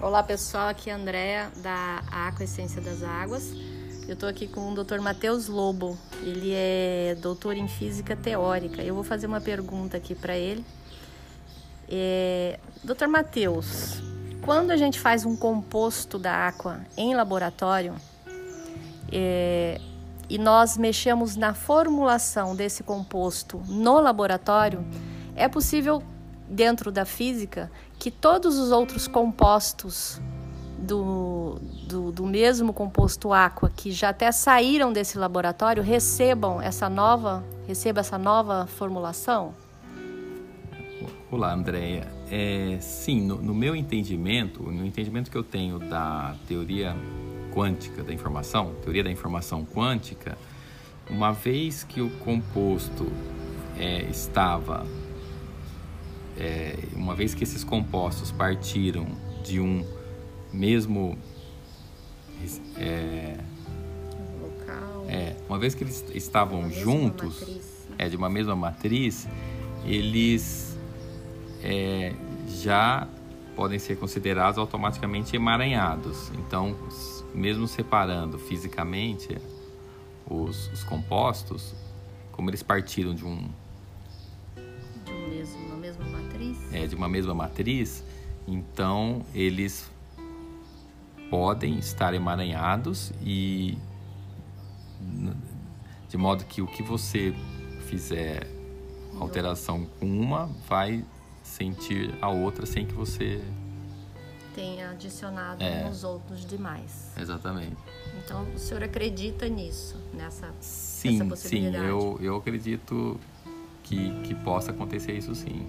Olá 0.00 0.22
pessoal, 0.22 0.68
aqui 0.68 0.90
é 0.90 0.92
a 0.92 0.96
Andrea 0.96 1.50
da 1.56 2.04
Aqua 2.08 2.44
Essência 2.44 2.80
das 2.80 3.02
Águas. 3.02 3.52
Eu 4.06 4.14
estou 4.14 4.28
aqui 4.28 4.46
com 4.46 4.72
o 4.72 4.84
Dr. 4.84 5.00
Matheus 5.00 5.48
Lobo. 5.48 5.98
Ele 6.22 6.52
é 6.54 7.16
doutor 7.20 7.56
em 7.56 7.66
física 7.66 8.14
teórica. 8.14 8.80
Eu 8.80 8.94
vou 8.94 9.02
fazer 9.02 9.26
uma 9.26 9.40
pergunta 9.40 9.96
aqui 9.96 10.14
para 10.14 10.36
ele. 10.36 10.64
É... 11.88 12.60
Dr. 12.84 13.08
Matheus, 13.08 14.00
quando 14.42 14.70
a 14.70 14.76
gente 14.76 15.00
faz 15.00 15.24
um 15.24 15.34
composto 15.34 16.16
da 16.16 16.46
Aqua 16.46 16.80
em 16.96 17.12
laboratório 17.16 17.96
é... 19.10 19.80
e 20.30 20.38
nós 20.38 20.76
mexemos 20.76 21.34
na 21.34 21.54
formulação 21.54 22.54
desse 22.54 22.84
composto 22.84 23.60
no 23.66 23.98
laboratório, 23.98 24.86
é 25.34 25.48
possível 25.48 26.00
dentro 26.48 26.90
da 26.90 27.04
física 27.04 27.70
que 27.98 28.10
todos 28.10 28.58
os 28.58 28.70
outros 28.70 29.06
compostos 29.06 30.20
do, 30.78 31.58
do, 31.86 32.12
do, 32.12 32.26
mesmo 32.26 32.72
composto 32.72 33.32
aqua 33.32 33.68
que 33.68 33.90
já 33.90 34.10
até 34.10 34.30
saíram 34.30 34.92
desse 34.92 35.18
laboratório 35.18 35.82
recebam 35.82 36.62
essa 36.62 36.88
nova 36.88 37.44
receba 37.66 38.00
essa 38.00 38.16
nova 38.16 38.66
formulação? 38.66 39.54
Olá, 41.30 41.52
Andréia. 41.52 42.08
É, 42.30 42.78
sim, 42.80 43.20
no, 43.20 43.36
no, 43.36 43.54
meu 43.54 43.76
entendimento, 43.76 44.62
no 44.62 44.86
entendimento 44.86 45.30
que 45.30 45.36
eu 45.36 45.42
tenho 45.42 45.78
da 45.78 46.34
teoria 46.46 46.96
quântica 47.52 48.02
da 48.02 48.12
informação, 48.12 48.72
teoria 48.82 49.04
da 49.04 49.10
informação 49.10 49.66
quântica, 49.66 50.38
uma 51.10 51.32
vez 51.32 51.84
que 51.84 52.00
o 52.00 52.08
composto 52.20 53.12
é, 53.78 54.02
estava 54.04 54.86
é, 56.38 56.78
uma 56.94 57.14
vez 57.14 57.34
que 57.34 57.42
esses 57.42 57.64
compostos 57.64 58.30
partiram 58.30 59.06
de 59.42 59.60
um 59.60 59.84
mesmo 60.52 61.18
é, 62.76 63.36
local, 64.40 65.04
é, 65.08 65.36
uma 65.48 65.58
vez 65.58 65.74
que 65.74 65.82
eles 65.82 66.04
estavam 66.14 66.70
juntos, 66.70 67.40
matriz, 67.40 67.86
né? 67.90 67.96
é 67.98 68.08
de 68.08 68.16
uma 68.16 68.28
mesma 68.28 68.54
matriz, 68.54 69.26
eles 69.84 70.78
é, 71.62 72.14
já 72.46 73.08
podem 73.56 73.78
ser 73.80 73.96
considerados 73.96 74.58
automaticamente 74.58 75.34
emaranhados. 75.34 76.30
Então, 76.38 76.76
mesmo 77.34 77.66
separando 77.66 78.38
fisicamente 78.38 79.36
os, 80.24 80.70
os 80.72 80.84
compostos, 80.84 81.74
como 82.30 82.48
eles 82.48 82.62
partiram 82.62 83.12
de 83.12 83.24
um 83.24 83.48
é, 86.72 86.86
de 86.86 86.94
uma 86.94 87.08
mesma 87.08 87.34
matriz, 87.34 88.04
então 88.46 89.22
eles 89.34 89.90
podem 91.30 91.78
estar 91.78 92.14
emaranhados 92.14 93.12
e 93.22 93.76
de 96.08 96.16
modo 96.16 96.44
que 96.44 96.62
o 96.62 96.66
que 96.66 96.82
você 96.82 97.34
fizer 97.86 98.46
alteração 99.20 99.86
com 99.98 100.06
uma 100.06 100.46
vai 100.68 101.04
sentir 101.42 102.14
a 102.20 102.28
outra 102.28 102.66
sem 102.66 102.86
que 102.86 102.94
você 102.94 103.42
tenha 104.54 104.90
adicionado 104.90 105.62
é. 105.62 105.84
nos 105.84 106.02
outros 106.02 106.44
demais. 106.44 107.12
Exatamente. 107.16 107.76
Então 108.24 108.44
o 108.54 108.58
senhor 108.58 108.82
acredita 108.82 109.48
nisso, 109.48 109.96
nessa, 110.12 110.52
sim, 110.60 111.12
nessa 111.12 111.24
possibilidade? 111.26 111.84
Sim, 111.84 111.90
eu, 111.90 112.18
eu 112.20 112.36
acredito 112.36 113.18
que, 113.84 114.20
que 114.22 114.34
possa 114.34 114.72
acontecer 114.72 115.12
isso 115.12 115.34
sim. 115.34 115.66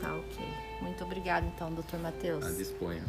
Tá 0.00 0.14
ok. 0.14 0.46
Muito 0.80 1.04
obrigada 1.04 1.46
então, 1.46 1.72
doutor 1.72 2.00
Matheus. 2.00 2.44
A 2.44 2.50
disponha. 2.50 3.02